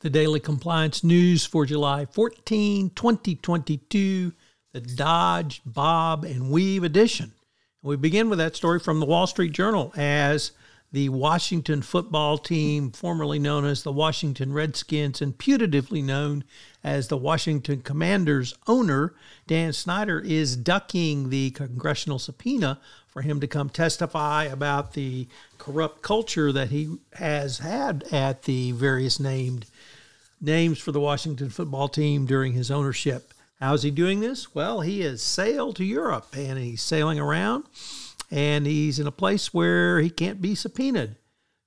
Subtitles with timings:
[0.00, 4.32] The daily compliance news for July 14, 2022,
[4.72, 7.32] the Dodge, Bob, and Weave edition.
[7.82, 10.52] We begin with that story from the Wall Street Journal as
[10.90, 16.44] the Washington football team, formerly known as the Washington Redskins and putatively known
[16.82, 19.14] as the Washington Commanders owner,
[19.46, 26.00] Dan Snyder, is ducking the congressional subpoena for him to come testify about the corrupt
[26.00, 29.66] culture that he has had at the various named
[30.40, 33.34] names for the Washington football team during his ownership.
[33.60, 34.54] How's he doing this?
[34.54, 37.64] Well, he has sailed to Europe and he's sailing around
[38.30, 41.16] and he's in a place where he can't be subpoenaed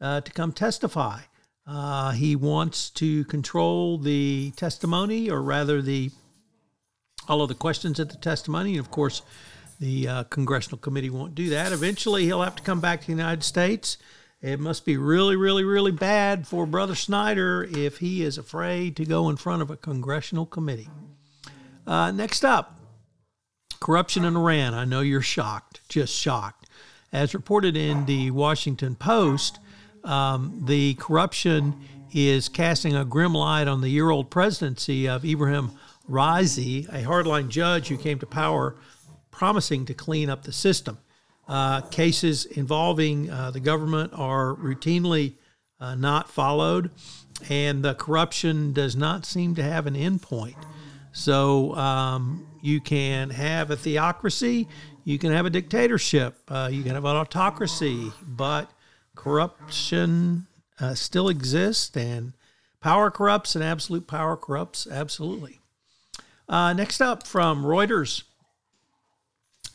[0.00, 1.20] uh, to come testify.
[1.66, 6.10] Uh, he wants to control the testimony, or rather, the
[7.28, 8.72] all of the questions at the testimony.
[8.72, 9.22] And of course,
[9.78, 11.72] the uh, congressional committee won't do that.
[11.72, 13.96] Eventually, he'll have to come back to the United States.
[14.40, 19.04] It must be really, really, really bad for Brother Snyder if he is afraid to
[19.04, 20.90] go in front of a congressional committee.
[21.86, 22.81] Uh, next up,
[23.82, 24.74] corruption in Iran.
[24.74, 26.68] I know you're shocked, just shocked.
[27.12, 29.58] As reported in the Washington Post,
[30.04, 31.74] um, the corruption
[32.14, 35.72] is casting a grim light on the year old presidency of Ibrahim
[36.08, 38.76] Raisi, a hardline judge who came to power
[39.32, 40.98] promising to clean up the system.
[41.48, 45.34] Uh, cases involving uh, the government are routinely
[45.80, 46.92] uh, not followed,
[47.50, 50.54] and the corruption does not seem to have an endpoint.
[51.12, 54.66] So um, you can have a theocracy,
[55.04, 58.70] you can have a dictatorship, uh, you can have an autocracy, but
[59.14, 60.46] corruption
[60.80, 62.32] uh, still exists, and
[62.80, 65.60] power corrupts, and absolute power corrupts absolutely.
[66.48, 68.24] Uh, next up from Reuters,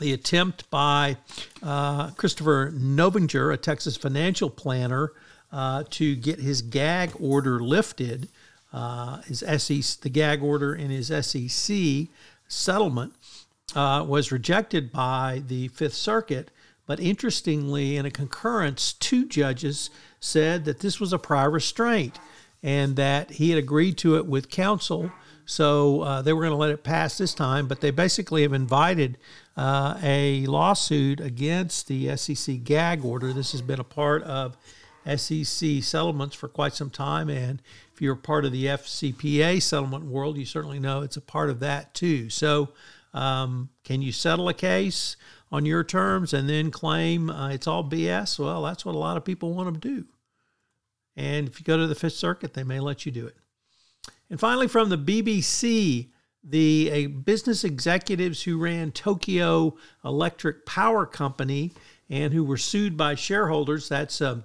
[0.00, 1.16] the attempt by
[1.62, 5.12] uh, Christopher Novinger, a Texas financial planner,
[5.52, 8.28] uh, to get his gag order lifted,
[8.74, 12.08] uh, his SEC, the gag order in his SEC
[12.48, 13.14] settlement
[13.74, 16.50] uh, was rejected by the Fifth Circuit
[16.86, 19.90] but interestingly, in a concurrence, two judges
[20.20, 22.18] said that this was a prior restraint
[22.62, 25.10] and that he had agreed to it with counsel.
[25.46, 28.52] So uh, they were going to let it pass this time, but they basically have
[28.52, 29.18] invited
[29.56, 33.32] uh, a lawsuit against the SEC gag order.
[33.32, 34.56] This has been a part of
[35.06, 37.28] SEC settlements for quite some time.
[37.28, 37.60] And
[37.92, 41.60] if you're part of the FCPA settlement world, you certainly know it's a part of
[41.60, 42.30] that too.
[42.30, 42.70] So,
[43.12, 45.16] um, can you settle a case?
[45.54, 49.16] on your terms and then claim uh, it's all BS, well, that's what a lot
[49.16, 50.04] of people want to do.
[51.14, 53.36] And if you go to the Fifth Circuit, they may let you do it.
[54.28, 56.08] And finally, from the BBC,
[56.42, 61.70] the business executives who ran Tokyo Electric Power Company
[62.10, 64.40] and who were sued by shareholders, that's uh,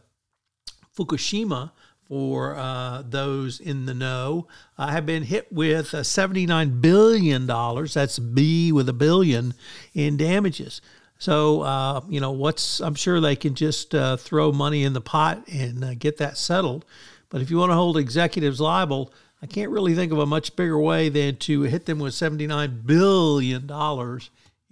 [1.00, 1.72] Fukushima,
[2.10, 8.72] for uh, those in the know, have been hit with uh, $79 billion, that's B
[8.72, 9.54] with a billion,
[9.94, 10.82] in damages.
[11.20, 15.02] So, uh, you know, what's, I'm sure they can just uh, throw money in the
[15.02, 16.84] pot and uh, get that settled.
[17.30, 20.56] But if you want to hold executives liable, I can't really think of a much
[20.56, 23.70] bigger way than to hit them with $79 billion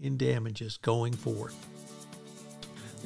[0.02, 1.54] in damages going forward.